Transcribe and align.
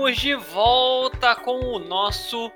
Estamos 0.00 0.16
de 0.16 0.34
volta 0.34 1.34
com 1.34 1.60
o 1.60 1.78
nosso 1.78 2.50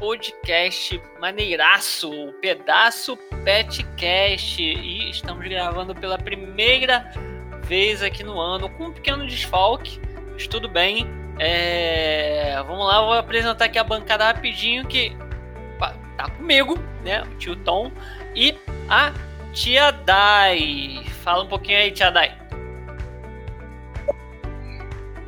podcast 0.00 1.00
maneiraço, 1.20 2.10
o 2.10 2.32
Pedaço 2.32 3.16
Petcast. 3.44 4.60
E 4.60 5.08
estamos 5.08 5.46
gravando 5.46 5.94
pela 5.94 6.18
primeira 6.18 7.12
vez 7.62 8.02
aqui 8.02 8.24
no 8.24 8.40
ano, 8.40 8.68
com 8.70 8.86
um 8.86 8.92
pequeno 8.92 9.24
desfalque, 9.24 10.00
mas 10.32 10.48
tudo 10.48 10.68
bem. 10.68 11.06
É... 11.38 12.60
Vamos 12.66 12.84
lá, 12.84 13.02
vou 13.02 13.12
apresentar 13.12 13.66
aqui 13.66 13.78
a 13.78 13.84
bancada 13.84 14.24
rapidinho 14.24 14.84
que 14.88 15.16
tá 16.16 16.28
comigo, 16.28 16.76
né? 17.04 17.22
O 17.22 17.38
tio 17.38 17.54
Tom 17.54 17.92
e 18.34 18.58
a 18.88 19.12
tia 19.52 19.92
Dai. 19.92 21.04
Fala 21.22 21.44
um 21.44 21.48
pouquinho 21.48 21.78
aí, 21.78 21.92
tia 21.92 22.10
Dai. 22.10 22.39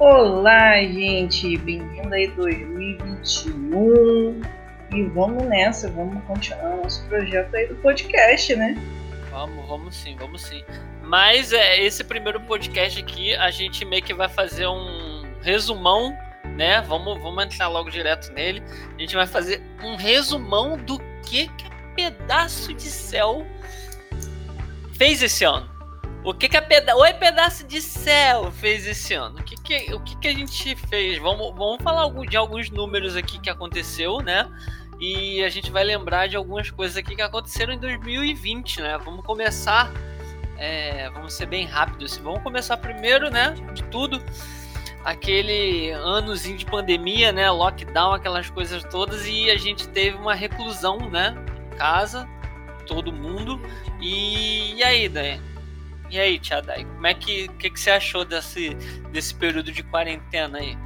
Olá, 0.04 0.82
gente, 0.82 1.56
bem-vindo 1.58 2.12
aí 2.12 2.26
2021 2.26 4.42
e 4.92 5.04
vamos 5.04 5.44
nessa, 5.44 5.88
vamos 5.92 6.24
continuar 6.24 6.78
nosso 6.78 7.06
projeto 7.06 7.54
aí 7.54 7.68
do 7.68 7.76
podcast, 7.76 8.56
né? 8.56 8.76
Vamos, 9.30 9.64
vamos 9.68 9.94
sim, 9.94 10.16
vamos 10.16 10.42
sim. 10.42 10.64
Mas 11.04 11.52
é, 11.52 11.80
esse 11.80 12.02
primeiro 12.02 12.40
podcast 12.40 12.98
aqui 12.98 13.32
a 13.36 13.48
gente 13.52 13.84
meio 13.84 14.02
que 14.02 14.12
vai 14.12 14.28
fazer 14.28 14.66
um 14.66 15.22
resumão, 15.40 16.12
né? 16.56 16.80
Vamos, 16.80 17.22
vamos 17.22 17.44
entrar 17.44 17.68
logo 17.68 17.88
direto 17.88 18.32
nele. 18.32 18.60
A 18.96 19.00
gente 19.00 19.14
vai 19.14 19.28
fazer 19.28 19.62
um 19.84 19.94
resumão 19.94 20.76
do 20.78 20.98
que, 21.24 21.46
que 21.46 21.70
pedaço 21.94 22.74
de 22.74 22.88
céu 22.88 23.46
fez 24.94 25.22
esse 25.22 25.44
ano. 25.44 25.71
O 26.24 26.32
que, 26.32 26.48
que 26.48 26.56
a 26.56 26.62
peda 26.62 26.96
Oi, 26.96 27.12
pedaço 27.14 27.66
de 27.66 27.82
céu 27.82 28.52
fez 28.52 28.86
esse 28.86 29.12
ano? 29.12 29.40
O 29.40 29.42
que, 29.42 29.56
que, 29.56 29.92
o 29.92 29.98
que, 29.98 30.16
que 30.16 30.28
a 30.28 30.32
gente 30.32 30.76
fez? 30.76 31.18
Vamos, 31.18 31.52
vamos 31.56 31.82
falar 31.82 32.08
de 32.26 32.36
alguns 32.36 32.70
números 32.70 33.16
aqui 33.16 33.40
que 33.40 33.50
aconteceu, 33.50 34.20
né? 34.20 34.48
E 35.00 35.42
a 35.42 35.48
gente 35.48 35.72
vai 35.72 35.82
lembrar 35.82 36.28
de 36.28 36.36
algumas 36.36 36.70
coisas 36.70 36.96
aqui 36.96 37.16
que 37.16 37.22
aconteceram 37.22 37.72
em 37.72 37.78
2020, 37.78 38.82
né? 38.82 38.98
Vamos 39.04 39.26
começar. 39.26 39.90
É, 40.56 41.10
vamos 41.10 41.34
ser 41.34 41.46
bem 41.46 41.66
rápidos. 41.66 42.16
Vamos 42.18 42.40
começar 42.44 42.76
primeiro, 42.76 43.28
né? 43.28 43.56
De 43.74 43.82
tudo. 43.84 44.22
Aquele 45.04 45.92
anozinho 45.92 46.56
de 46.56 46.64
pandemia, 46.64 47.32
né? 47.32 47.50
Lockdown, 47.50 48.12
aquelas 48.12 48.48
coisas 48.48 48.84
todas. 48.84 49.26
E 49.26 49.50
a 49.50 49.56
gente 49.56 49.88
teve 49.88 50.16
uma 50.16 50.34
reclusão, 50.34 50.98
né? 51.10 51.34
Em 51.66 51.76
casa, 51.76 52.28
todo 52.86 53.12
mundo. 53.12 53.60
E, 54.00 54.74
e 54.76 54.84
aí, 54.84 55.08
né? 55.08 55.40
E 56.12 56.20
aí, 56.20 56.38
Tia 56.38 56.60
Dai, 56.60 56.84
como 56.84 57.06
é 57.06 57.14
que, 57.14 57.48
que, 57.58 57.70
que 57.70 57.80
você 57.80 57.90
achou 57.90 58.22
desse, 58.22 58.76
desse 59.10 59.34
período 59.34 59.72
de 59.72 59.82
quarentena 59.82 60.58
aí? 60.58 60.76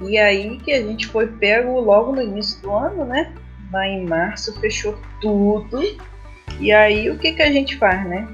E 0.00 0.16
aí 0.16 0.56
que 0.56 0.72
a 0.72 0.80
gente 0.80 1.06
foi 1.08 1.26
pego 1.26 1.78
logo 1.78 2.12
no 2.12 2.22
início 2.22 2.62
do 2.62 2.74
ano, 2.74 3.04
né? 3.04 3.30
Lá 3.70 3.86
em 3.86 4.06
março 4.06 4.58
fechou 4.58 4.98
tudo. 5.20 5.82
E 6.58 6.72
aí 6.72 7.10
o 7.10 7.18
que, 7.18 7.32
que 7.32 7.42
a 7.42 7.52
gente 7.52 7.76
faz, 7.76 8.08
né? 8.08 8.26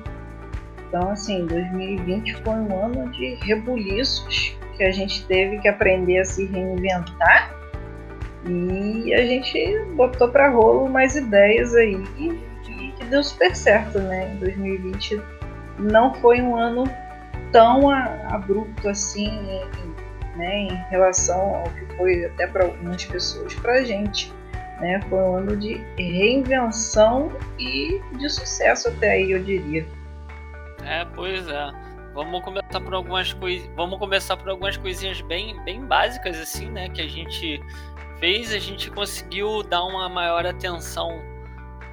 Então, 0.87 1.11
assim, 1.11 1.45
2020 1.45 2.33
foi 2.45 2.55
um 2.55 2.85
ano 2.85 3.11
de 3.11 3.35
rebuliços 3.45 4.57
que 4.77 4.85
a 4.85 4.93
gente 4.93 5.27
teve 5.27 5.59
que 5.59 5.67
aprender 5.67 6.19
a 6.19 6.25
se 6.25 6.47
reinventar. 6.47 7.53
E 8.49 9.13
a 9.13 9.27
gente 9.27 9.81
botou 9.97 10.29
para 10.29 10.49
rolo 10.49 10.89
mais 10.89 11.17
ideias 11.17 11.75
aí 11.75 12.01
deu 13.07 13.23
super 13.23 13.55
certo, 13.55 13.99
né? 13.99 14.33
Em 14.33 14.37
2020 14.39 15.23
não 15.79 16.15
foi 16.15 16.41
um 16.41 16.57
ano 16.57 16.85
tão 17.53 17.91
abrupto 17.91 18.89
assim, 18.89 19.31
né, 20.37 20.59
em 20.59 20.75
relação 20.91 21.57
ao 21.57 21.65
que 21.65 21.97
foi 21.97 22.25
até 22.27 22.47
para 22.47 22.65
algumas 22.65 23.05
pessoas, 23.05 23.55
para 23.55 23.75
a 23.75 23.85
gente. 23.85 24.33
Né? 24.81 25.01
Foi 25.09 25.19
um 25.19 25.37
ano 25.37 25.57
de 25.57 25.75
reinvenção 25.97 27.33
e 27.59 28.01
de 28.19 28.29
sucesso 28.29 28.89
até 28.89 29.13
aí, 29.13 29.31
eu 29.33 29.43
diria. 29.43 29.87
É, 30.85 31.05
pois 31.15 31.49
é. 31.49 31.73
Vamos 32.13 32.43
começar 32.43 32.81
por 32.81 32.95
algumas 32.95 33.33
coisas. 33.33 33.69
Vamos 33.75 33.99
começar 33.99 34.37
por 34.37 34.49
algumas 34.49 34.77
coisinhas 34.77 35.21
bem, 35.23 35.59
bem 35.65 35.85
básicas 35.85 36.39
assim, 36.39 36.71
né? 36.71 36.89
Que 36.89 37.03
a 37.03 37.09
gente 37.09 37.61
fez. 38.19 38.55
A 38.55 38.59
gente 38.59 38.91
conseguiu 38.91 39.63
dar 39.63 39.85
uma 39.85 40.09
maior 40.09 40.47
atenção 40.47 41.21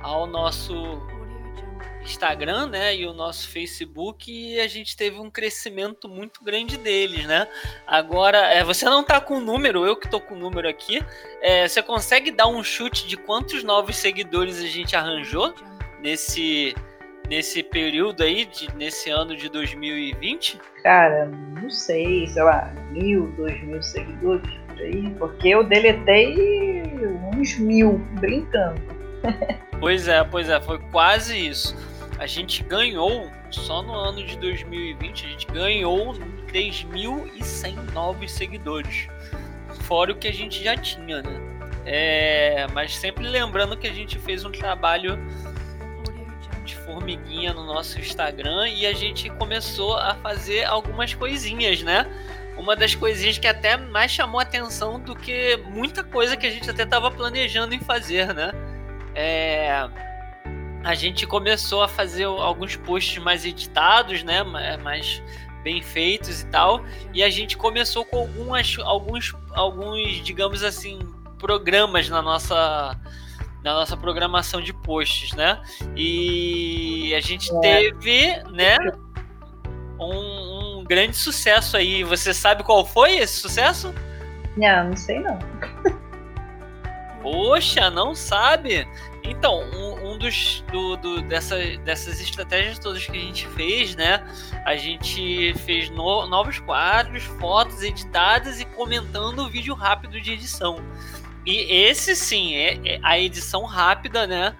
ao 0.03 0.27
nosso 0.27 1.01
Instagram, 2.03 2.67
né, 2.67 2.95
e 2.95 3.07
o 3.07 3.13
nosso 3.13 3.49
Facebook 3.49 4.29
e 4.29 4.59
a 4.59 4.67
gente 4.67 4.95
teve 4.95 5.19
um 5.19 5.29
crescimento 5.29 6.09
muito 6.09 6.43
grande 6.43 6.77
deles, 6.77 7.25
né? 7.25 7.47
Agora, 7.87 8.37
é, 8.53 8.63
você 8.63 8.85
não 8.85 9.03
tá 9.03 9.21
com 9.21 9.37
o 9.37 9.39
número, 9.39 9.85
eu 9.85 9.95
que 9.95 10.09
tô 10.09 10.19
com 10.19 10.35
o 10.35 10.37
número 10.37 10.67
aqui. 10.67 11.01
É, 11.41 11.67
você 11.67 11.81
consegue 11.81 12.29
dar 12.29 12.47
um 12.47 12.61
chute 12.61 13.07
de 13.07 13.15
quantos 13.15 13.63
novos 13.63 13.95
seguidores 13.95 14.59
a 14.59 14.67
gente 14.67 14.95
arranjou 14.95 15.53
nesse 16.01 16.75
nesse 17.29 17.63
período 17.63 18.21
aí, 18.21 18.45
de, 18.45 18.67
nesse 18.75 19.09
ano 19.09 19.35
de 19.35 19.49
2020? 19.49 20.59
Cara, 20.83 21.25
não 21.25 21.69
sei, 21.69 22.27
sei 22.27 22.43
lá, 22.43 22.73
mil, 22.91 23.27
dois 23.37 23.61
mil 23.63 23.81
seguidores 23.81 24.49
por 24.67 24.77
aí, 24.77 25.09
porque 25.17 25.47
eu 25.49 25.63
deletei 25.63 26.91
uns 27.33 27.57
mil, 27.57 27.97
brincando. 28.19 28.92
Pois 29.79 30.07
é, 30.07 30.23
pois 30.23 30.47
é, 30.47 30.61
foi 30.61 30.79
quase 30.79 31.37
isso. 31.37 31.75
A 32.17 32.25
gente 32.25 32.63
ganhou, 32.63 33.29
só 33.49 33.81
no 33.81 33.93
ano 33.93 34.23
de 34.23 34.37
2020, 34.37 35.25
a 35.25 35.29
gente 35.29 35.47
ganhou 35.47 36.13
3.100 36.47 37.91
novos 37.91 38.31
seguidores. 38.31 39.09
Fora 39.81 40.13
o 40.13 40.15
que 40.15 40.29
a 40.29 40.31
gente 40.31 40.63
já 40.63 40.77
tinha, 40.77 41.21
né? 41.21 41.41
É, 41.85 42.65
mas 42.71 42.95
sempre 42.95 43.27
lembrando 43.27 43.75
que 43.75 43.85
a 43.85 43.91
gente 43.91 44.17
fez 44.19 44.45
um 44.45 44.51
trabalho 44.51 45.19
de 46.63 46.77
formiguinha 46.77 47.53
no 47.53 47.65
nosso 47.65 47.99
Instagram 47.99 48.69
e 48.69 48.85
a 48.85 48.93
gente 48.93 49.29
começou 49.31 49.97
a 49.97 50.15
fazer 50.15 50.63
algumas 50.63 51.13
coisinhas, 51.13 51.81
né? 51.83 52.07
Uma 52.57 52.73
das 52.73 52.95
coisinhas 52.95 53.37
que 53.37 53.47
até 53.47 53.75
mais 53.75 54.11
chamou 54.11 54.39
atenção 54.39 54.97
do 54.97 55.13
que 55.13 55.57
muita 55.57 56.05
coisa 56.05 56.37
que 56.37 56.47
a 56.47 56.49
gente 56.49 56.69
até 56.69 56.83
estava 56.83 57.11
planejando 57.11 57.75
em 57.75 57.79
fazer, 57.79 58.33
né? 58.33 58.53
É, 59.15 59.89
a 60.83 60.95
gente 60.95 61.25
começou 61.25 61.81
a 61.81 61.87
fazer 61.87 62.25
alguns 62.25 62.75
posts 62.75 63.21
mais 63.23 63.45
editados, 63.45 64.23
né? 64.23 64.43
Mais 64.77 65.21
bem 65.63 65.81
feitos 65.81 66.41
e 66.41 66.45
tal. 66.47 66.83
E 67.13 67.23
a 67.23 67.29
gente 67.29 67.57
começou 67.57 68.03
com 68.03 68.17
algumas, 68.17 68.77
alguns, 68.79 69.33
alguns, 69.51 70.23
digamos 70.23 70.63
assim, 70.63 70.99
programas 71.39 72.09
na 72.09 72.21
nossa 72.21 72.99
na 73.63 73.73
nossa 73.73 73.95
programação 73.95 74.61
de 74.61 74.73
posts, 74.73 75.31
né? 75.33 75.61
E 75.95 77.15
a 77.15 77.21
gente 77.21 77.49
é. 77.55 77.59
teve, 77.61 78.43
né, 78.51 78.75
um, 79.97 80.79
um, 80.79 80.83
grande 80.83 81.15
sucesso 81.15 81.77
aí. 81.77 82.03
Você 82.03 82.33
sabe 82.33 82.61
qual 82.61 82.85
foi 82.85 83.15
esse 83.15 83.39
sucesso? 83.39 83.93
Não, 84.57 84.89
não 84.89 84.97
sei 84.97 85.19
não. 85.19 85.39
Poxa, 87.23 87.89
não 87.89 88.13
sabe? 88.13 88.85
Então, 89.23 89.63
um, 89.73 90.11
um 90.11 90.17
dos 90.17 90.61
do, 90.69 90.97
do, 90.97 91.21
dessa, 91.21 91.55
dessas 91.77 92.19
estratégias 92.19 92.77
todas 92.77 93.05
que 93.05 93.17
a 93.17 93.21
gente 93.21 93.47
fez, 93.47 93.95
né? 93.95 94.21
A 94.65 94.75
gente 94.75 95.53
fez 95.59 95.89
no, 95.89 96.27
novos 96.27 96.59
quadros, 96.59 97.23
fotos 97.23 97.81
editadas 97.81 98.59
e 98.59 98.65
comentando 98.65 99.39
o 99.39 99.49
vídeo 99.49 99.73
rápido 99.73 100.19
de 100.19 100.33
edição. 100.33 100.83
E 101.45 101.85
esse 101.85 102.13
sim, 102.13 102.55
é, 102.55 102.95
é 102.95 102.99
a 103.01 103.17
edição 103.17 103.63
rápida, 103.63 104.27
né? 104.27 104.53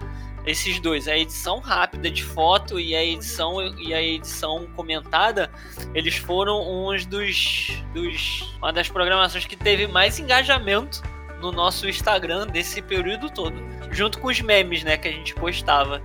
Esses 0.46 0.80
dois, 0.80 1.10
a 1.10 1.18
edição 1.18 1.60
rápida 1.60 2.10
de 2.10 2.24
foto 2.24 2.80
e 2.80 2.96
a 2.96 3.04
edição 3.04 3.62
e 3.78 3.94
a 3.94 4.02
edição 4.02 4.68
comentada, 4.74 5.52
eles 5.94 6.16
foram 6.16 6.62
uns 6.88 7.06
dos, 7.06 7.68
dos 7.94 8.56
uma 8.58 8.72
das 8.72 8.90
programações 8.90 9.46
que 9.46 9.56
teve 9.58 9.86
mais 9.88 10.18
engajamento 10.18 11.02
no 11.44 11.52
nosso 11.52 11.88
Instagram 11.88 12.48
desse 12.48 12.82
período 12.82 13.30
todo. 13.30 13.62
Junto 13.92 14.20
com 14.20 14.28
os 14.28 14.42
memes, 14.42 14.84
né, 14.84 14.98
que 14.98 15.08
a 15.08 15.12
gente 15.12 15.36
postava. 15.36 16.02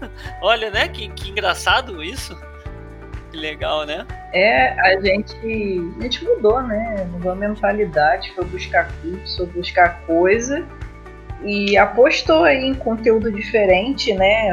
Olha, 0.42 0.70
né, 0.70 0.88
que, 0.88 1.08
que 1.10 1.30
engraçado 1.30 2.02
isso. 2.02 2.36
Que 3.30 3.36
legal, 3.36 3.84
né? 3.84 4.06
É, 4.32 4.70
a 4.80 5.00
gente, 5.00 5.36
a 5.98 6.02
gente 6.02 6.24
mudou, 6.24 6.62
né? 6.62 7.06
Mudou 7.12 7.32
a 7.32 7.34
mentalidade, 7.34 8.32
foi 8.34 8.46
buscar 8.46 8.90
curso, 9.02 9.36
foi 9.36 9.46
buscar 9.46 10.00
coisa 10.06 10.66
e 11.44 11.76
apostou 11.76 12.44
aí 12.44 12.64
em 12.64 12.74
conteúdo 12.74 13.30
diferente, 13.30 14.14
né? 14.14 14.50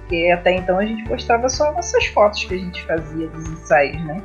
Porque 0.00 0.30
até 0.30 0.56
então 0.56 0.78
a 0.78 0.86
gente 0.86 1.04
postava 1.04 1.50
só 1.50 1.70
nossas 1.72 2.06
fotos 2.06 2.44
que 2.44 2.54
a 2.54 2.58
gente 2.58 2.82
fazia 2.84 3.28
dos 3.28 3.46
ensaios, 3.46 4.02
né? 4.06 4.22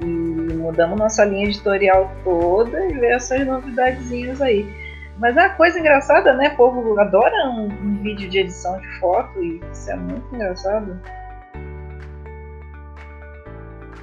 E 0.00 0.04
mudamos 0.04 0.98
nossa 0.98 1.24
linha 1.24 1.46
editorial 1.46 2.10
toda 2.24 2.86
e 2.86 2.94
veio 2.94 3.14
essas 3.14 3.46
novidadezinhas 3.46 4.40
aí. 4.40 4.85
Mas 5.18 5.36
é 5.36 5.40
uma 5.40 5.54
coisa 5.54 5.78
engraçada, 5.78 6.34
né? 6.34 6.50
O 6.50 6.56
povo 6.56 6.98
adora 7.00 7.48
um, 7.50 7.66
um 7.66 8.02
vídeo 8.02 8.28
de 8.28 8.38
edição 8.38 8.78
de 8.80 8.88
foto 8.98 9.42
e 9.42 9.60
isso 9.72 9.90
é 9.90 9.96
muito 9.96 10.34
engraçado. 10.34 11.00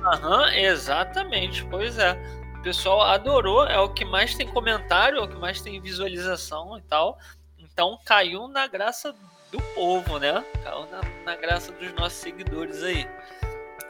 Aham, 0.03 0.53
exatamente, 0.55 1.63
pois 1.65 1.97
é. 1.97 2.17
pessoal 2.61 3.01
adorou, 3.01 3.65
é 3.67 3.79
o 3.79 3.89
que 3.89 4.03
mais 4.03 4.35
tem 4.35 4.47
comentário, 4.47 5.19
é 5.19 5.21
o 5.21 5.27
que 5.27 5.37
mais 5.37 5.61
tem 5.61 5.79
visualização 5.79 6.77
e 6.77 6.81
tal. 6.81 7.17
Então 7.57 7.97
caiu 8.05 8.47
na 8.47 8.67
graça 8.67 9.13
do 9.51 9.61
povo, 9.75 10.19
né? 10.19 10.43
Caiu 10.63 10.87
na, 10.87 11.01
na 11.25 11.35
graça 11.35 11.71
dos 11.71 11.93
nossos 11.93 12.19
seguidores 12.19 12.83
aí. 12.83 13.07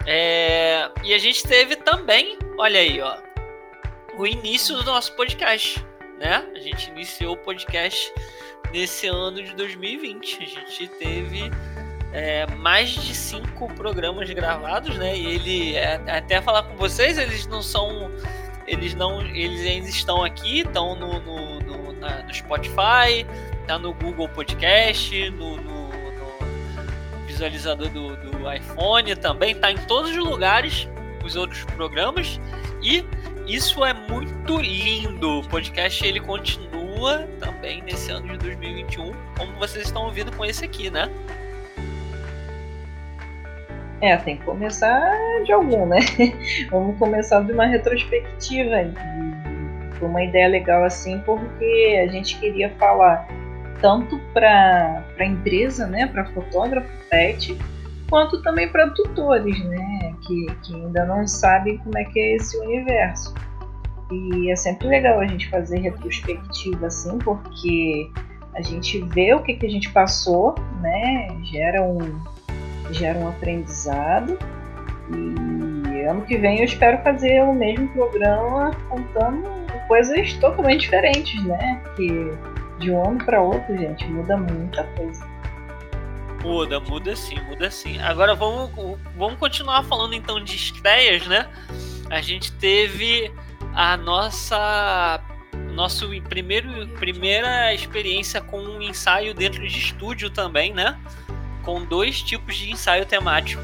É, 0.06 0.90
e 1.04 1.14
a 1.14 1.18
gente 1.18 1.48
teve 1.48 1.78
também, 1.78 2.38
olha 2.60 2.80
aí, 2.80 3.02
ó, 3.02 3.18
o 4.18 4.28
início 4.28 4.76
do 4.76 4.84
nosso 4.84 5.14
podcast, 5.14 5.84
né? 6.24 6.46
A 6.56 6.60
gente 6.60 6.90
iniciou 6.90 7.34
o 7.34 7.38
podcast 7.38 8.14
nesse 8.72 9.08
ano 9.08 9.44
de 9.44 9.54
2020. 9.56 10.42
A 10.42 10.46
gente 10.46 10.88
teve 10.98 11.52
é, 12.14 12.46
mais 12.56 12.92
de 12.92 13.14
cinco 13.14 13.68
programas 13.74 14.30
gravados, 14.30 14.98
né? 14.98 15.18
E 15.18 15.26
ele 15.26 15.76
é, 15.76 15.96
até 16.08 16.42
falar 16.42 16.64
com 16.64 16.78
vocês, 16.78 17.18
eles 17.18 17.46
não 17.48 17.62
são, 17.62 18.10
eles 18.66 18.96
não, 18.96 19.22
eles 19.22 19.68
ainda 19.68 19.90
estão 19.90 20.24
aqui, 20.24 20.62
estão 20.62 20.96
no, 20.96 21.20
no, 21.20 21.60
no, 21.60 21.94
na, 21.94 22.24
no 22.24 22.34
Spotify, 22.34 23.28
tá 23.68 23.78
no 23.78 23.94
Google 23.94 24.30
Podcast, 24.30 25.30
no, 25.32 25.58
no, 25.58 25.90
no 25.90 27.26
visualizador 27.28 27.90
do, 27.90 28.16
do, 28.16 28.54
iPhone 28.54 29.14
também, 29.18 29.56
tá 29.56 29.72
em 29.72 29.78
todos 29.88 30.12
os 30.12 30.18
lugares 30.18 30.88
os 31.24 31.36
outros 31.36 31.64
programas 31.64 32.40
e 32.82 33.04
isso 33.48 33.84
é 33.84 33.94
muito 33.94 34.58
lindo. 34.58 35.40
O 35.40 35.48
podcast 35.48 36.06
ele 36.06 36.20
continua 36.20 37.28
também 37.40 37.82
nesse 37.82 38.12
ano 38.12 38.28
de 38.30 38.38
2021, 38.38 39.12
como 39.38 39.54
vocês 39.60 39.86
estão 39.86 40.06
ouvindo 40.06 40.32
com 40.36 40.46
esse 40.46 40.64
aqui, 40.64 40.90
né? 40.90 41.10
É, 44.02 44.18
tem 44.18 44.38
que 44.38 44.44
começar 44.44 45.14
de 45.46 45.52
algum, 45.52 45.86
né? 45.86 46.00
Vamos 46.70 46.98
começar 46.98 47.42
de 47.42 47.54
uma 47.54 47.66
retrospectiva. 47.66 48.76
Foi 49.98 50.08
uma 50.08 50.24
ideia 50.24 50.48
legal 50.48 50.84
assim, 50.84 51.20
porque 51.20 52.04
a 52.06 52.12
gente 52.12 52.38
queria 52.38 52.70
falar 52.72 53.28
tanto 53.82 54.18
para 54.34 55.04
a 55.20 55.26
empresa, 55.26 55.86
né, 55.88 56.08
para 56.08 56.26
fotógrafo 56.28 56.90
pet, 57.10 57.58
quanto 58.10 58.42
também 58.42 58.70
para 58.70 58.90
tutores, 58.92 59.62
né, 59.66 59.83
que, 60.26 60.46
que 60.64 60.76
ainda 60.76 61.06
não 61.06 61.28
sabem 61.28 61.78
como 61.78 61.98
é 61.98 62.04
que 62.06 62.20
é 62.20 62.36
esse 62.36 62.58
universo. 62.58 63.34
E 64.12 64.52
é 64.52 64.56
sempre 64.56 64.88
legal 64.88 65.20
a 65.20 65.26
gente 65.26 65.50
fazer 65.50 65.80
retrospectiva 65.80 66.88
assim, 66.88 67.18
porque 67.20 68.10
a 68.54 68.62
gente 68.62 69.02
vê 69.02 69.34
o 69.34 69.42
que, 69.42 69.56
que 69.56 69.66
a 69.66 69.70
gente 69.70 69.90
passou, 69.92 70.56
né, 70.82 71.28
gera 71.44 71.82
um, 71.82 72.00
gera 72.92 73.18
um 73.18 73.28
aprendizado. 73.28 74.38
E 75.10 76.02
ano 76.02 76.22
que 76.22 76.38
vem 76.38 76.60
eu 76.60 76.66
espero 76.66 77.02
fazer 77.04 77.42
o 77.44 77.54
mesmo 77.54 77.88
programa 77.90 78.72
contando 78.90 79.44
coisas 79.88 80.34
totalmente 80.34 80.82
diferentes, 80.82 81.44
né, 81.46 81.82
que 81.96 82.32
de 82.80 82.92
um 82.92 83.08
ano 83.08 83.24
para 83.24 83.42
outro, 83.42 83.78
gente, 83.78 84.06
muda 84.08 84.38
muita 84.38 84.84
coisa. 84.96 85.33
Muda, 86.44 86.78
muda 86.82 87.16
sim, 87.16 87.40
muda 87.48 87.72
sim. 87.72 88.02
Agora 88.02 88.36
vamos, 88.36 88.70
vamos 89.16 89.40
continuar 89.40 89.82
falando 89.84 90.14
então 90.14 90.44
de 90.44 90.58
estreias, 90.58 91.26
né? 91.26 91.48
A 92.10 92.20
gente 92.20 92.52
teve 92.52 93.32
a 93.74 93.96
nossa 93.96 95.22
nosso 95.74 96.10
primeiro 96.24 96.88
primeira 97.00 97.74
experiência 97.74 98.42
com 98.42 98.60
um 98.60 98.82
ensaio 98.82 99.34
dentro 99.34 99.66
de 99.66 99.80
estúdio 99.80 100.30
também, 100.30 100.74
né? 100.74 101.00
Com 101.64 101.86
dois 101.86 102.22
tipos 102.22 102.56
de 102.58 102.70
ensaio 102.70 103.06
temático. 103.06 103.64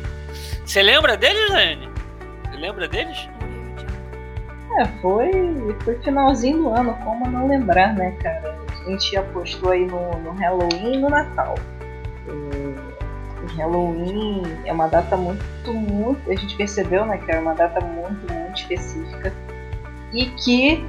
Você 0.66 0.82
lembra 0.82 1.18
deles, 1.18 1.50
Dani? 1.50 1.90
Você 2.46 2.58
lembra 2.58 2.88
deles? 2.88 3.28
É, 4.78 4.86
foi, 5.02 5.32
foi 5.84 5.96
finalzinho 6.02 6.60
do 6.60 6.70
ano, 6.70 6.94
como 7.04 7.30
não 7.30 7.46
lembrar, 7.46 7.94
né, 7.94 8.12
cara? 8.24 8.58
A 8.70 8.90
gente 8.90 9.18
apostou 9.18 9.72
aí 9.72 9.86
no, 9.86 10.18
no 10.20 10.32
Halloween 10.32 10.94
e 10.94 10.98
no 10.98 11.10
Natal. 11.10 11.56
Halloween 13.60 14.44
é 14.66 14.74
uma 14.74 14.88
data 14.88 15.16
muito, 15.16 15.74
muito. 15.74 16.32
A 16.32 16.36
gente 16.36 16.56
percebeu, 16.56 17.06
né, 17.06 17.18
que 17.18 17.32
era 17.32 17.42
uma 17.42 17.54
data 17.54 17.80
muito, 17.82 18.34
muito 18.34 18.56
específica 18.56 19.34
e 20.14 20.26
que 20.26 20.84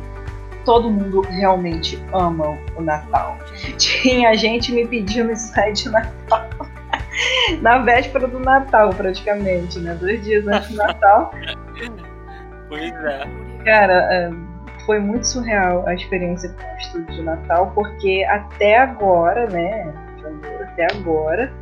todo 0.64 0.90
mundo 0.90 1.20
realmente 1.22 2.02
ama 2.12 2.58
o 2.76 2.82
Natal. 2.82 3.38
Tinha 3.76 4.34
gente 4.36 4.72
me 4.72 4.86
pedindo 4.86 5.32
ensaio 5.32 5.74
de 5.74 5.88
Natal. 5.88 6.48
Na 7.60 7.78
véspera 7.78 8.26
do 8.26 8.38
Natal, 8.38 8.90
praticamente, 8.90 9.78
né? 9.80 9.94
Dois 9.94 10.22
dias 10.22 10.46
antes 10.46 10.70
do 10.70 10.76
Natal. 10.76 11.32
Pois 12.68 12.92
é. 12.92 13.28
Cara, 13.64 14.08
é, 14.14 14.30
foi 14.86 15.00
muito 15.00 15.26
surreal 15.26 15.84
a 15.88 15.94
experiência 15.94 16.50
com 16.50 16.62
o 16.62 16.76
estúdio 16.78 17.16
de 17.16 17.22
Natal, 17.22 17.72
porque 17.74 18.24
até 18.28 18.78
agora, 18.78 19.48
né, 19.48 19.92
até 20.62 20.86
agora, 20.96 21.52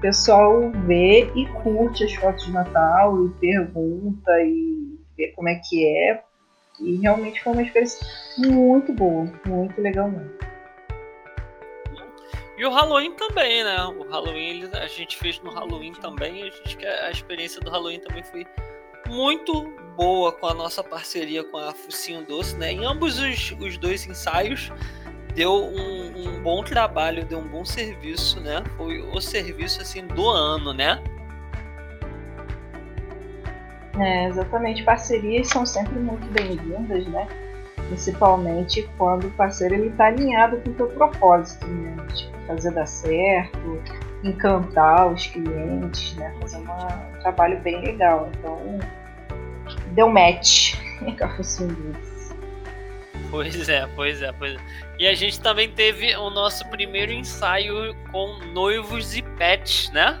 o 0.00 0.08
pessoal 0.10 0.70
vê 0.86 1.30
e 1.34 1.46
curte 1.62 2.04
as 2.04 2.14
fotos 2.14 2.46
de 2.46 2.52
Natal 2.52 3.26
e 3.26 3.28
pergunta 3.34 4.32
e 4.42 4.98
vê 5.14 5.28
como 5.36 5.46
é 5.50 5.56
que 5.56 5.86
é. 5.86 6.24
E 6.80 6.96
realmente 6.96 7.42
foi 7.42 7.52
uma 7.52 7.62
experiência 7.62 8.06
muito 8.38 8.94
boa, 8.94 9.30
muito 9.46 9.78
legal 9.78 10.10
mesmo. 10.10 10.32
E 12.56 12.64
o 12.64 12.70
Halloween 12.70 13.12
também, 13.12 13.62
né? 13.62 13.76
O 13.84 14.10
Halloween 14.10 14.70
a 14.72 14.86
gente 14.86 15.18
fez 15.18 15.38
no 15.40 15.50
Halloween 15.50 15.92
também. 15.92 16.44
A, 16.44 16.46
gente, 16.46 16.86
a 16.86 17.10
experiência 17.10 17.60
do 17.60 17.70
Halloween 17.70 18.00
também 18.00 18.22
foi 18.24 18.46
muito 19.06 19.70
boa 19.98 20.32
com 20.32 20.46
a 20.46 20.54
nossa 20.54 20.82
parceria 20.82 21.44
com 21.44 21.58
a 21.58 21.74
Focinho 21.74 22.24
Doce, 22.24 22.56
né? 22.56 22.72
Em 22.72 22.86
ambos 22.86 23.18
os, 23.18 23.54
os 23.60 23.76
dois 23.76 24.06
ensaios 24.06 24.72
deu 25.34 25.52
um, 25.52 26.12
um, 26.16 26.42
bom 26.42 26.62
trabalho, 26.62 27.24
deu 27.24 27.38
um 27.38 27.48
bom 27.48 27.64
serviço, 27.64 28.40
né? 28.40 28.62
Foi 28.76 29.00
o 29.00 29.20
serviço 29.20 29.80
assim 29.80 30.06
do 30.06 30.28
ano, 30.28 30.72
né? 30.72 31.02
É, 33.98 34.26
exatamente. 34.28 34.82
Parcerias 34.82 35.48
são 35.48 35.66
sempre 35.66 35.98
muito 35.98 36.26
bem-vindas, 36.28 37.06
né? 37.06 37.26
Principalmente 37.88 38.88
quando 38.96 39.26
o 39.26 39.30
parceiro 39.32 39.74
ele 39.74 39.88
está 39.88 40.06
alinhado 40.06 40.58
com 40.58 40.70
o 40.70 40.76
seu 40.76 40.88
propósito, 40.88 41.66
né? 41.66 41.96
Tipo, 42.14 42.38
fazer 42.46 42.72
dar 42.72 42.86
certo, 42.86 43.82
encantar 44.22 45.12
os 45.12 45.26
clientes, 45.26 46.14
né? 46.16 46.34
Fazer 46.40 46.58
uma, 46.58 46.86
um 46.86 47.20
trabalho 47.20 47.60
bem 47.60 47.80
legal. 47.80 48.30
Então, 48.38 48.78
deu 49.92 50.08
match 50.08 50.76
com 51.18 51.24
a 51.24 51.28
Focinho 51.36 51.94
Pois 53.30 53.68
é, 53.68 53.86
pois 53.94 54.22
é, 54.22 54.32
pois 54.32 54.54
é. 54.54 54.58
E 54.98 55.06
a 55.06 55.14
gente 55.14 55.40
também 55.40 55.70
teve 55.70 56.14
o 56.16 56.30
nosso 56.30 56.68
primeiro 56.68 57.12
ensaio 57.12 57.94
com 58.10 58.38
noivos 58.52 59.16
e 59.16 59.22
pets, 59.22 59.90
né? 59.90 60.20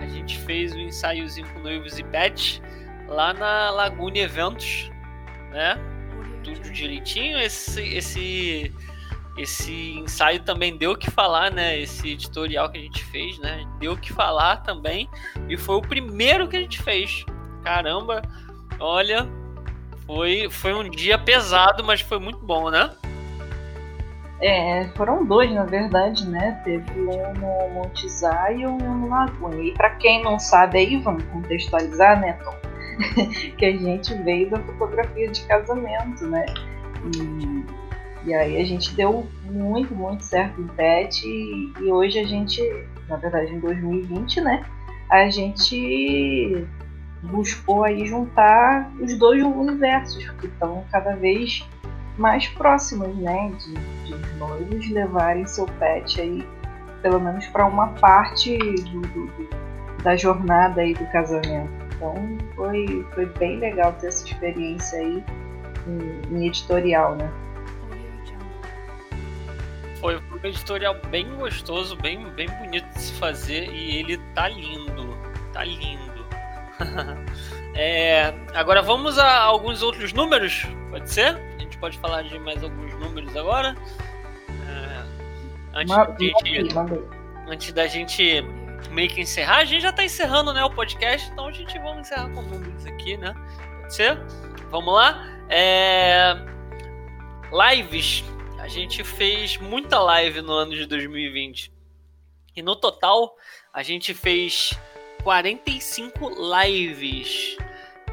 A 0.00 0.06
gente 0.06 0.38
fez 0.38 0.74
um 0.74 0.80
ensaiozinho 0.80 1.46
com 1.52 1.60
noivos 1.60 1.98
e 1.98 2.04
pets 2.04 2.62
lá 3.06 3.32
na 3.32 3.70
Laguna 3.70 4.18
Eventos, 4.18 4.90
né? 5.50 5.76
Tudo 6.42 6.70
direitinho. 6.70 7.38
Esse, 7.38 7.82
esse, 7.82 8.72
esse 9.36 9.92
ensaio 9.98 10.40
também 10.42 10.76
deu 10.76 10.92
o 10.92 10.96
que 10.96 11.10
falar, 11.10 11.50
né? 11.50 11.78
Esse 11.78 12.10
editorial 12.12 12.70
que 12.70 12.78
a 12.78 12.82
gente 12.82 13.04
fez, 13.04 13.38
né? 13.38 13.66
Deu 13.78 13.92
o 13.92 13.96
que 13.96 14.12
falar 14.12 14.58
também. 14.58 15.08
E 15.48 15.56
foi 15.56 15.76
o 15.76 15.82
primeiro 15.82 16.48
que 16.48 16.56
a 16.56 16.60
gente 16.60 16.80
fez. 16.80 17.24
Caramba, 17.62 18.22
olha, 18.78 19.28
foi, 20.08 20.48
foi 20.50 20.72
um 20.72 20.88
dia 20.88 21.18
pesado, 21.18 21.84
mas 21.84 22.00
foi 22.00 22.18
muito 22.18 22.38
bom, 22.38 22.70
né? 22.70 22.90
É, 24.40 24.88
foram 24.96 25.22
dois, 25.22 25.52
na 25.52 25.66
verdade, 25.66 26.26
né? 26.26 26.62
Teve 26.64 26.98
um 26.98 27.34
no 27.34 27.74
Monte 27.74 28.08
Zion 28.08 28.56
e 28.56 28.66
um 28.66 29.00
no 29.00 29.08
Laguna. 29.10 29.56
E 29.56 29.72
para 29.74 29.90
quem 29.96 30.22
não 30.22 30.38
sabe 30.38 30.78
aí, 30.78 30.96
vamos 30.96 31.24
contextualizar, 31.24 32.18
né, 32.20 32.32
Tom? 32.42 32.56
que 33.58 33.66
a 33.66 33.76
gente 33.76 34.14
veio 34.22 34.48
da 34.48 34.58
fotografia 34.60 35.28
de 35.28 35.42
casamento, 35.42 36.26
né? 36.26 36.46
E, 37.14 38.28
e 38.30 38.34
aí 38.34 38.62
a 38.62 38.64
gente 38.64 38.94
deu 38.94 39.28
muito, 39.44 39.94
muito 39.94 40.24
certo 40.24 40.58
em 40.58 40.68
PET 40.68 41.26
e, 41.26 41.72
e 41.80 41.92
hoje 41.92 42.18
a 42.18 42.24
gente, 42.24 42.62
na 43.08 43.16
verdade 43.16 43.52
em 43.52 43.60
2020, 43.60 44.40
né? 44.40 44.64
A 45.10 45.28
gente 45.28 46.66
buscou 47.22 47.84
aí 47.84 48.06
juntar 48.06 48.90
os 49.00 49.16
dois 49.18 49.42
universos 49.42 50.28
que 50.40 50.46
estão 50.46 50.84
cada 50.90 51.16
vez 51.16 51.66
mais 52.16 52.48
próximos, 52.48 53.14
né, 53.16 53.52
de, 53.58 53.74
de 54.06 54.14
os 54.14 54.36
noivos 54.38 54.90
levarem 54.90 55.46
seu 55.46 55.66
pet 55.66 56.20
aí, 56.20 56.46
pelo 57.02 57.20
menos 57.20 57.46
para 57.46 57.66
uma 57.66 57.88
parte 57.94 58.58
do, 58.58 59.00
do, 59.00 59.48
da 60.02 60.16
jornada 60.16 60.80
aí 60.80 60.94
do 60.94 61.06
casamento. 61.12 61.70
Então 61.94 62.14
foi, 62.54 63.06
foi 63.14 63.26
bem 63.26 63.58
legal 63.58 63.92
ter 63.94 64.08
essa 64.08 64.24
experiência 64.24 64.98
aí 64.98 65.24
em, 65.86 66.36
em 66.36 66.46
editorial, 66.46 67.14
né? 67.16 67.30
Foi 70.00 70.16
um 70.16 70.46
editorial 70.46 70.96
bem 71.10 71.26
gostoso, 71.36 71.96
bem, 71.96 72.24
bem 72.30 72.48
bonito 72.60 72.88
de 72.94 73.00
se 73.00 73.12
fazer 73.14 73.68
e 73.72 73.96
ele 73.96 74.16
tá 74.32 74.48
lindo, 74.48 75.16
tá 75.52 75.64
lindo. 75.64 76.17
É, 77.80 78.34
agora 78.54 78.82
vamos 78.82 79.20
a 79.20 79.38
alguns 79.38 79.82
outros 79.82 80.12
números, 80.12 80.66
pode 80.90 81.08
ser? 81.08 81.36
A 81.36 81.60
gente 81.60 81.78
pode 81.78 81.96
falar 81.98 82.22
de 82.22 82.36
mais 82.40 82.60
alguns 82.60 82.92
números 82.94 83.36
agora. 83.36 83.76
É, 84.48 85.78
antes, 85.78 85.94
gente, 86.18 86.68
antes 87.46 87.72
da 87.72 87.86
gente 87.86 88.42
meio 88.90 89.08
que 89.08 89.20
encerrar, 89.20 89.58
a 89.58 89.64
gente 89.64 89.82
já 89.82 89.90
está 89.90 90.02
encerrando 90.02 90.52
né, 90.52 90.64
o 90.64 90.70
podcast, 90.70 91.30
então 91.30 91.46
a 91.46 91.52
gente 91.52 91.78
vamos 91.78 92.00
encerrar 92.00 92.28
com 92.30 92.42
números 92.42 92.84
aqui, 92.84 93.16
né? 93.16 93.32
Pode 93.82 93.94
ser? 93.94 94.18
Vamos 94.70 94.92
lá? 94.92 95.24
É, 95.48 96.34
lives. 97.52 98.24
A 98.58 98.66
gente 98.66 99.04
fez 99.04 99.56
muita 99.56 100.00
live 100.00 100.42
no 100.42 100.52
ano 100.52 100.72
de 100.72 100.84
2020. 100.84 101.72
E 102.56 102.60
no 102.60 102.74
total, 102.74 103.36
a 103.72 103.84
gente 103.84 104.12
fez 104.12 104.76
45 105.22 106.30
lives. 106.56 107.56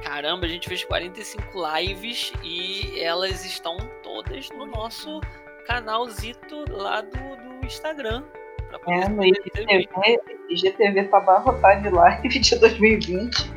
Caramba, 0.03 0.45
a 0.45 0.49
gente 0.49 0.67
fez 0.67 0.83
45 0.83 1.43
lives 1.75 2.31
e 2.43 2.99
elas 3.01 3.43
estão 3.45 3.77
todas 4.03 4.49
no 4.51 4.65
nosso 4.65 5.19
canalzito 5.65 6.65
lá 6.69 7.01
do, 7.01 7.09
do 7.09 7.65
Instagram. 7.65 8.23
É, 8.87 9.07
no 9.07 9.23
IGTV, 9.23 9.87
IGTV 10.49 11.03
tá 11.05 11.17
abarrotado 11.17 11.81
de 11.83 11.89
live 11.89 12.27
de 12.39 12.59
2020 12.59 13.55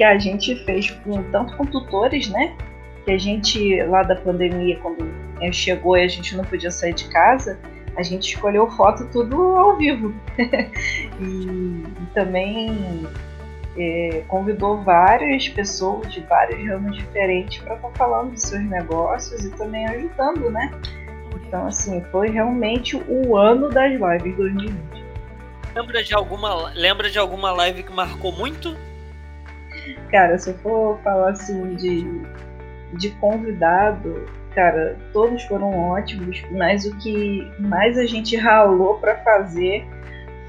que 0.00 0.04
a 0.04 0.18
gente 0.18 0.56
fez 0.64 0.90
com, 0.90 1.22
tanto 1.24 1.54
com 1.58 1.66
tutores, 1.66 2.30
né? 2.30 2.56
Que 3.04 3.12
a 3.12 3.18
gente, 3.18 3.82
lá 3.82 4.02
da 4.02 4.16
pandemia, 4.16 4.78
quando 4.80 5.06
chegou 5.52 5.94
e 5.96 6.02
a 6.02 6.08
gente 6.08 6.34
não 6.34 6.44
podia 6.44 6.70
sair 6.70 6.94
de 6.94 7.06
casa, 7.10 7.60
a 7.96 8.02
gente 8.02 8.34
escolheu 8.34 8.70
foto 8.70 9.06
tudo 9.12 9.36
ao 9.56 9.76
vivo. 9.76 10.14
e, 10.38 11.22
e, 11.22 12.06
também 12.14 13.06
é, 13.76 14.22
convidou 14.28 14.82
várias 14.82 15.48
pessoas 15.48 16.12
de 16.12 16.20
vários 16.20 16.66
ramos 16.66 16.96
diferentes 16.96 17.62
para 17.62 17.74
estar 17.74 17.88
tá 17.88 17.94
falando 17.96 18.32
dos 18.32 18.42
seus 18.42 18.62
negócios 18.62 19.44
e 19.44 19.50
também 19.50 19.86
ajudando, 19.86 20.50
né? 20.50 20.70
Então, 21.34 21.66
assim, 21.66 22.02
foi 22.12 22.30
realmente 22.30 22.96
o 22.96 23.36
ano 23.36 23.68
das 23.68 23.92
lives 23.92 24.36
2020. 24.36 25.04
Lembra 25.74 26.02
de 26.02 26.14
alguma, 26.14 26.72
lembra 26.74 27.10
de 27.10 27.18
alguma 27.18 27.52
live 27.52 27.82
que 27.82 27.92
marcou 27.92 28.32
muito? 28.32 28.76
Cara, 30.10 30.36
se 30.38 30.50
eu 30.50 30.54
for 30.58 30.98
falar 31.02 31.30
assim 31.30 31.76
de, 31.76 32.04
de 32.94 33.10
convidado, 33.12 34.26
cara, 34.54 34.96
todos 35.12 35.42
foram 35.44 35.70
ótimos, 35.90 36.42
mas 36.50 36.84
o 36.84 36.96
que 36.98 37.50
mais 37.58 37.98
a 37.98 38.06
gente 38.06 38.36
ralou 38.36 38.98
para 38.98 39.16
fazer 39.18 39.86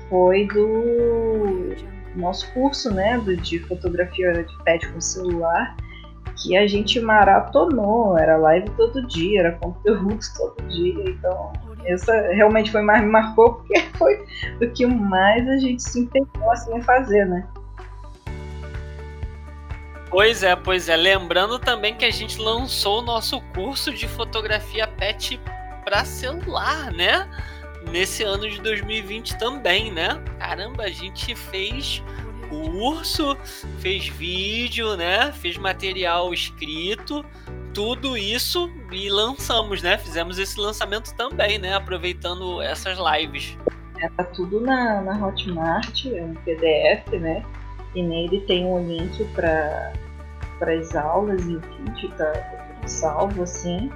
foi 0.10 0.48
do 0.48 1.76
nosso 2.16 2.52
curso, 2.54 2.94
né, 2.94 3.18
do, 3.20 3.36
de 3.38 3.60
fotografia 3.60 4.44
de 4.44 4.64
pet 4.64 4.88
com 4.90 5.00
celular, 5.00 5.76
que 6.36 6.58
a 6.58 6.68
gente 6.68 7.00
maratonou, 7.00 8.18
era 8.18 8.36
live 8.38 8.70
todo 8.72 9.08
dia, 9.08 9.40
era 9.42 9.52
conteúdo 9.54 10.20
todo 10.38 10.68
dia, 10.68 11.04
então 11.10 11.54
essa 11.86 12.14
realmente 12.34 12.72
foi 12.72 12.82
mais 12.82 13.04
me 13.04 13.10
marcou 13.10 13.56
porque 13.56 13.80
foi 13.98 14.24
o 14.62 14.70
que 14.72 14.86
mais 14.86 15.48
a 15.48 15.58
gente 15.58 15.82
se 15.82 16.02
empenhou 16.02 16.52
assim 16.52 16.78
a 16.78 16.82
fazer, 16.82 17.26
né? 17.26 17.48
Pois 20.12 20.44
é, 20.44 20.54
pois 20.58 20.90
é. 20.90 20.98
Lembrando 20.98 21.58
também 21.58 21.96
que 21.96 22.04
a 22.04 22.12
gente 22.12 22.38
lançou 22.38 23.00
o 23.00 23.02
nosso 23.02 23.40
curso 23.54 23.94
de 23.94 24.10
fotografia 24.10 24.86
pet 24.86 25.40
para 25.86 26.04
celular, 26.04 26.92
né? 26.92 27.30
Nesse 27.90 28.22
ano 28.22 28.48
de 28.48 28.60
2020 28.60 29.38
também, 29.38 29.90
né? 29.90 30.22
Caramba, 30.38 30.84
a 30.84 30.90
gente 30.90 31.34
fez 31.34 32.04
curso, 32.50 33.38
fez 33.80 34.06
vídeo, 34.10 34.98
né? 34.98 35.32
Fez 35.32 35.58
material 35.58 36.34
escrito, 36.34 37.26
tudo 37.74 38.18
isso 38.18 38.70
e 38.92 39.10
lançamos, 39.10 39.82
né? 39.82 39.98
Fizemos 39.98 40.38
esse 40.38 40.60
lançamento 40.60 41.16
também, 41.16 41.58
né? 41.58 41.74
Aproveitando 41.74 42.62
essas 42.62 42.98
lives. 42.98 43.58
É, 44.02 44.10
tá 44.10 44.26
tudo 44.26 44.60
na, 44.60 45.02
na 45.02 45.26
Hotmart, 45.26 46.06
é 46.06 46.22
um 46.22 46.34
PDF, 46.34 47.14
né? 47.14 47.46
E 47.96 48.02
nele 48.02 48.42
tem 48.42 48.66
um 48.66 48.86
link 48.86 49.24
para 49.34 49.92
as 50.62 50.96
aulas 50.96 51.46
e 51.46 51.56
o 51.56 51.60
vídeo 51.60 52.12
tá 52.18 52.32
salvo 52.86 53.44
assim. 53.44 53.92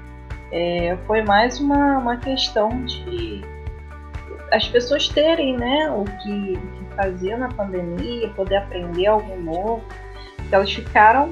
É, 0.52 0.98
foi 1.08 1.22
mais 1.22 1.60
uma, 1.60 1.98
uma 1.98 2.18
questão 2.18 2.86
de 2.86 3.42
as 4.52 4.68
pessoas 4.68 5.08
terem 5.08 5.58
né, 5.58 5.90
o 5.92 6.04
que, 6.04 6.54
que 6.54 6.96
fazer 6.96 7.38
na 7.38 7.50
pandemia, 7.50 8.30
poder 8.30 8.58
aprender 8.58 9.08
algo 9.08 9.36
novo. 9.38 9.84
Elas 10.52 10.72
ficaram 10.72 11.28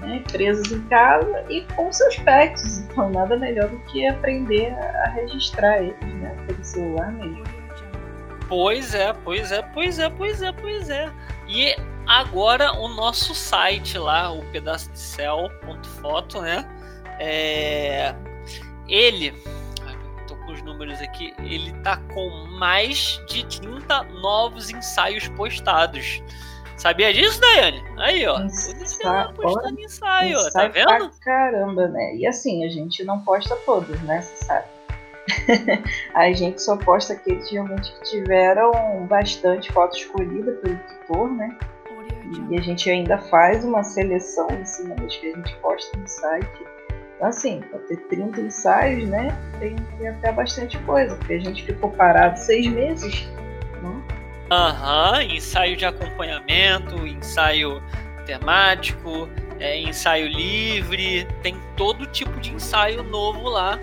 né, 0.00 0.22
presas 0.32 0.72
em 0.72 0.80
casa 0.84 1.44
e 1.48 1.60
com 1.74 1.92
seus 1.92 2.16
pets, 2.16 2.78
então 2.78 3.10
nada 3.10 3.36
melhor 3.36 3.68
do 3.68 3.78
que 3.80 4.06
aprender 4.06 4.72
a 5.04 5.10
registrar 5.10 5.82
eles 5.82 6.14
né, 6.14 6.34
pelo 6.46 6.64
celular 6.64 7.12
mesmo. 7.12 7.44
Pois 8.48 8.94
é, 8.94 9.12
pois 9.12 9.52
é, 9.52 9.62
pois 9.62 9.98
é, 9.98 10.10
pois 10.10 10.42
é, 10.42 10.52
pois 10.52 10.90
é. 10.90 11.08
E 11.50 11.74
agora 12.06 12.72
o 12.78 12.88
nosso 12.88 13.34
site 13.34 13.98
lá, 13.98 14.30
o 14.32 14.44
pedaço 14.52 14.90
de 14.92 14.98
céu.foto, 14.98 16.40
né? 16.40 16.64
É, 17.18 18.14
ele, 18.88 19.32
tô 20.28 20.36
com 20.36 20.52
os 20.52 20.62
números 20.62 21.00
aqui, 21.00 21.34
ele 21.40 21.72
tá 21.82 21.96
com 22.14 22.30
mais 22.58 23.20
de 23.26 23.44
30 23.60 24.04
novos 24.20 24.70
ensaios 24.70 25.26
postados. 25.28 26.22
Sabia 26.76 27.12
disso, 27.12 27.40
Daiane? 27.40 27.82
Aí, 27.98 28.26
ó. 28.26 28.40
Ensa... 28.40 29.32
postando 29.34 29.80
ensaio, 29.80 30.38
ensaio, 30.38 30.52
tá 30.52 30.68
vendo? 30.68 31.10
caramba, 31.20 31.88
né? 31.88 32.14
E 32.14 32.26
assim, 32.26 32.64
a 32.64 32.68
gente 32.68 33.04
não 33.04 33.20
posta 33.20 33.54
todos, 33.66 34.00
né? 34.02 34.22
Você 34.22 34.44
sabe. 34.44 34.66
a 36.14 36.32
gente 36.32 36.62
só 36.62 36.76
posta 36.76 37.14
aqueles 37.14 37.50
realmente 37.50 37.92
que 37.92 38.02
tiveram 38.10 39.06
bastante 39.06 39.72
foto 39.72 39.96
escolhida 39.96 40.52
pelo 40.52 40.76
tutor, 40.76 41.30
né? 41.32 41.56
E 42.48 42.56
a 42.56 42.60
gente 42.60 42.88
ainda 42.88 43.18
faz 43.18 43.64
uma 43.64 43.82
seleção 43.82 44.48
em 44.50 44.64
cima 44.64 44.94
das 44.94 45.16
que 45.16 45.32
a 45.32 45.36
gente 45.36 45.54
posta 45.56 45.98
no 45.98 46.06
site. 46.06 46.48
Então, 47.16 47.28
assim, 47.28 47.60
para 47.60 47.78
ter 47.80 47.96
30 48.08 48.40
ensaios, 48.40 49.08
né? 49.08 49.36
Tem, 49.58 49.74
tem, 49.76 50.08
até 50.08 50.32
bastante 50.32 50.78
coisa, 50.78 51.16
porque 51.16 51.34
a 51.34 51.40
gente 51.40 51.64
ficou 51.64 51.90
parado 51.90 52.38
seis 52.38 52.66
meses. 52.68 53.28
Né? 53.82 54.02
Aham, 54.50 55.14
uhum, 55.14 55.22
ensaio 55.22 55.76
de 55.76 55.84
acompanhamento, 55.84 57.06
ensaio 57.06 57.82
temático, 58.24 59.28
é, 59.58 59.78
ensaio 59.78 60.28
livre, 60.28 61.26
tem 61.42 61.56
todo 61.76 62.06
tipo 62.06 62.38
de 62.40 62.54
ensaio 62.54 63.02
novo 63.02 63.48
lá 63.48 63.78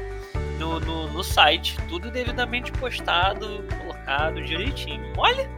no, 0.57 0.79
no, 0.79 1.11
no 1.11 1.23
site. 1.23 1.77
Tudo 1.87 2.11
devidamente 2.11 2.71
postado, 2.73 3.63
colocado 3.79 4.41
direitinho. 4.41 5.01
Olha! 5.17 5.49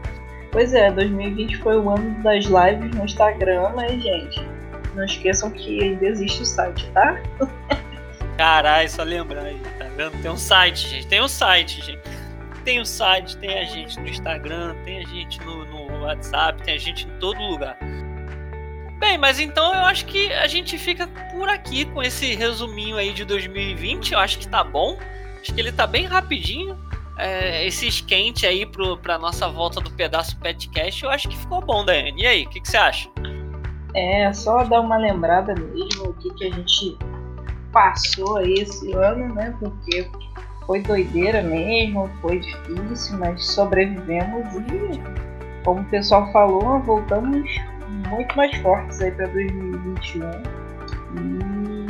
Pois 0.51 0.73
é, 0.73 0.91
2020 0.91 1.57
foi 1.57 1.77
o 1.77 1.89
ano 1.89 2.23
das 2.23 2.45
lives 2.45 2.95
no 2.95 3.05
Instagram, 3.05 3.69
mas, 3.75 4.01
gente, 4.01 4.41
não 4.95 5.05
esqueçam 5.05 5.51
que 5.51 5.83
ainda 5.83 6.05
existe 6.07 6.41
o 6.41 6.45
site, 6.45 6.89
tá? 6.91 7.21
Caralho, 8.35 8.89
só 8.89 9.03
lembrar 9.03 9.43
aí, 9.43 9.59
tá 9.77 9.85
vendo? 9.95 10.19
Tem 10.21 10.31
um 10.31 10.37
site, 10.37 10.87
gente. 10.87 11.07
Tem 11.07 11.21
um 11.21 11.27
site, 11.27 11.85
gente. 11.85 12.01
Tem 12.63 12.79
o 12.79 12.81
um 12.81 12.85
site, 12.85 13.37
tem 13.37 13.59
a 13.59 13.65
gente 13.65 13.99
no 13.99 14.07
Instagram, 14.07 14.75
tem 14.83 14.99
a 14.99 15.05
gente 15.05 15.39
no, 15.43 15.65
no 15.65 16.01
WhatsApp, 16.03 16.61
tem 16.63 16.75
a 16.75 16.77
gente 16.77 17.07
em 17.07 17.11
todo 17.19 17.39
lugar. 17.41 17.77
Bem, 18.99 19.17
mas 19.17 19.39
então 19.39 19.73
eu 19.73 19.85
acho 19.85 20.05
que 20.05 20.31
a 20.33 20.45
gente 20.45 20.77
fica 20.77 21.07
por 21.31 21.47
aqui 21.47 21.85
com 21.85 22.03
esse 22.03 22.35
resuminho 22.35 22.97
aí 22.97 23.13
de 23.13 23.23
2020. 23.23 24.11
Eu 24.11 24.19
acho 24.19 24.37
que 24.37 24.47
tá 24.47 24.61
bom. 24.61 24.97
Acho 25.39 25.53
que 25.53 25.59
ele 25.59 25.71
tá 25.71 25.87
bem 25.87 26.05
rapidinho. 26.05 26.77
É, 27.17 27.65
esse 27.65 27.87
esquente 27.87 28.45
aí 28.45 28.65
pro, 28.65 28.97
pra 28.97 29.17
nossa 29.17 29.47
volta 29.47 29.79
do 29.79 29.89
pedaço 29.91 30.37
Petcast, 30.37 31.03
eu 31.03 31.09
acho 31.09 31.29
que 31.29 31.37
ficou 31.37 31.61
bom, 31.61 31.83
Daiane. 31.83 32.21
E 32.21 32.27
aí, 32.27 32.45
o 32.45 32.49
que, 32.49 32.61
que, 32.61 32.67
você 32.67 32.77
acha? 32.77 33.09
É, 33.93 34.31
só 34.33 34.63
dar 34.63 34.81
uma 34.81 34.97
lembrada 34.97 35.55
mesmo 35.55 36.09
o 36.09 36.13
que, 36.15 36.33
que 36.33 36.45
a 36.45 36.51
gente 36.51 36.97
passou 37.71 38.37
aí 38.37 38.53
esse 38.53 38.93
ano, 38.93 39.33
né? 39.33 39.55
Porque 39.59 40.09
foi 40.65 40.81
doideira 40.81 41.41
mesmo, 41.41 42.09
foi 42.21 42.39
difícil, 42.39 43.17
mas 43.17 43.45
sobrevivemos 43.45 44.45
e, 44.55 45.63
como 45.63 45.81
o 45.81 45.85
pessoal 45.85 46.31
falou, 46.31 46.79
voltamos 46.81 47.49
muito 48.09 48.35
mais 48.35 48.55
fortes 48.57 48.99
aí 49.01 49.11
para 49.11 49.27
2021 49.27 50.59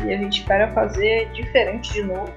e 0.06 0.14
a 0.14 0.18
gente 0.18 0.42
espera 0.42 0.68
fazer 0.72 1.30
diferente 1.32 1.94
de 1.94 2.04
novo. 2.04 2.34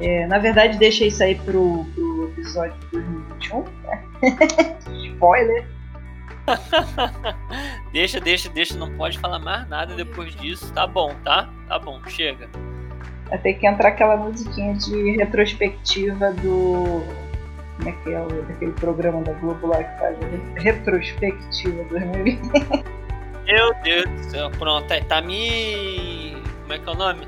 É, 0.00 0.26
na 0.26 0.38
verdade, 0.38 0.78
deixa 0.78 1.04
isso 1.04 1.22
aí 1.22 1.34
pro, 1.34 1.84
pro 1.94 2.30
episódio 2.30 2.74
de 2.80 2.86
2021. 2.92 3.64
Né? 3.82 4.04
Spoiler! 5.12 5.66
deixa, 7.92 8.18
deixa, 8.18 8.48
deixa, 8.48 8.78
não 8.78 8.90
pode 8.96 9.18
falar 9.18 9.38
mais 9.38 9.68
nada 9.68 9.94
depois 9.94 10.34
disso. 10.36 10.72
Tá 10.72 10.86
bom, 10.86 11.14
tá? 11.22 11.50
Tá 11.68 11.78
bom, 11.78 12.00
chega. 12.06 12.48
Vai 13.28 13.38
ter 13.38 13.54
que 13.54 13.66
entrar 13.66 13.90
aquela 13.90 14.16
musiquinha 14.16 14.74
de 14.74 15.16
retrospectiva 15.16 16.32
do 16.32 17.04
como 17.80 17.88
é 17.88 17.92
que 18.58 18.64
é 18.64 18.70
programa 18.72 19.22
da 19.22 19.32
Globo 19.34 19.68
lá 19.68 19.82
que 19.82 19.98
faz 19.98 20.16
a 20.20 20.60
retrospectiva 20.60 21.84
2020. 21.84 22.40
Meu 23.46 23.74
Deus 23.82 24.04
do 24.04 24.30
céu, 24.30 24.50
pronto, 24.50 24.92
é, 24.92 25.00
tá 25.00 25.20
me. 25.22 26.36
Como 26.62 26.72
é 26.74 26.78
que 26.78 26.88
é 26.88 26.92
o 26.92 26.94
nome? 26.94 27.26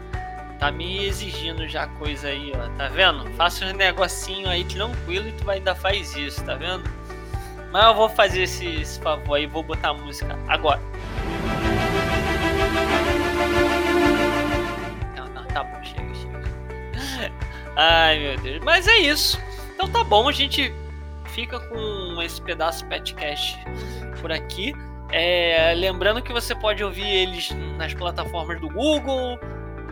Tá 0.59 0.71
me 0.71 1.07
exigindo 1.07 1.67
já 1.67 1.87
coisa 1.87 2.29
aí, 2.29 2.53
ó. 2.55 2.69
Tá 2.77 2.89
vendo? 2.89 3.29
Faça 3.33 3.65
um 3.65 3.73
negocinho 3.73 4.49
aí 4.49 4.65
tranquilo 4.65 5.29
e 5.29 5.33
tu 5.33 5.45
vai 5.45 5.57
ainda 5.57 5.75
faz 5.75 6.15
isso, 6.15 6.45
tá 6.45 6.55
vendo? 6.55 6.89
Mas 7.73 7.85
eu 7.87 7.95
vou 7.95 8.09
fazer 8.11 8.43
esse, 8.43 8.67
esse 8.67 9.01
favor 9.01 9.35
aí, 9.35 9.47
vou 9.47 9.63
botar 9.63 9.89
a 9.89 9.95
música 9.95 10.39
agora. 10.47 10.81
Não, 15.17 15.29
não, 15.29 15.45
tá 15.47 15.65
bom, 15.65 15.83
chega, 15.83 16.15
chega. 16.15 17.33
Ai 17.75 18.19
meu 18.19 18.37
Deus. 18.39 18.63
Mas 18.63 18.87
é 18.87 18.99
isso. 18.99 19.41
Então 19.83 19.93
tá 19.93 20.05
bom, 20.05 20.29
a 20.29 20.33
gente 20.33 20.73
fica 21.35 21.59
com 21.59 22.23
esse 22.23 22.41
pedaço 22.41 22.87
podcast 22.87 23.59
por 24.21 24.31
aqui. 24.31 24.73
É, 25.11 25.75
lembrando 25.75 26.23
que 26.23 26.33
você 26.33 26.55
pode 26.55 26.85
ouvir 26.85 27.05
eles 27.05 27.51
nas 27.77 27.93
plataformas 27.93 28.61
do 28.61 28.69
Google, 28.69 29.37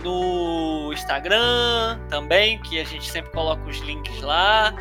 no 0.05 0.93
Instagram 0.93 1.99
também, 2.09 2.63
que 2.63 2.79
a 2.79 2.85
gente 2.85 3.11
sempre 3.11 3.33
coloca 3.33 3.69
os 3.69 3.79
links 3.79 4.21
lá, 4.21 4.73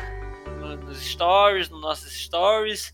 nos 0.86 1.04
stories, 1.04 1.68
nos 1.68 1.80
nossos 1.80 2.12
stories, 2.12 2.92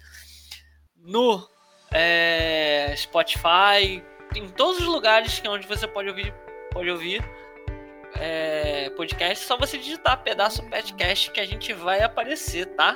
no 0.97 1.47
é, 1.93 2.95
Spotify, 2.97 4.03
em 4.35 4.49
todos 4.57 4.81
os 4.81 4.87
lugares 4.87 5.39
que 5.39 5.47
é 5.47 5.51
onde 5.51 5.67
você 5.67 5.87
pode 5.87 6.09
ouvir, 6.09 6.33
pode 6.73 6.89
ouvir 6.89 7.23
é, 8.21 8.91
podcast, 8.97 9.45
só 9.45 9.57
você 9.57 9.79
digitar 9.79 10.23
pedaço 10.23 10.63
podcast 10.69 11.31
que 11.31 11.41
a 11.41 11.47
gente 11.47 11.73
vai 11.73 12.03
aparecer, 12.03 12.67
tá? 12.67 12.95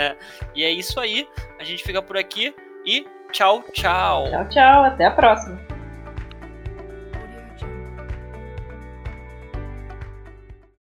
e 0.54 0.64
é 0.64 0.70
isso 0.70 1.00
aí, 1.00 1.28
a 1.58 1.64
gente 1.64 1.82
fica 1.82 2.00
por 2.00 2.16
aqui 2.16 2.54
e 2.84 3.06
tchau, 3.32 3.62
tchau. 3.72 4.24
Tchau, 4.30 4.48
tchau, 4.48 4.84
até 4.84 5.06
a 5.06 5.10
próxima. 5.10 5.65